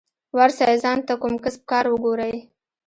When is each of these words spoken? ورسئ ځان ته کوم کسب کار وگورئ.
ورسئ 0.35 0.73
ځان 0.83 0.97
ته 1.07 1.13
کوم 1.21 1.33
کسب 1.43 1.61
کار 1.71 1.85
وگورئ. 1.89 2.35